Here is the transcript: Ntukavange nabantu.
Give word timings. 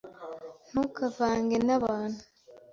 Ntukavange 0.71 1.57
nabantu. 1.67 2.21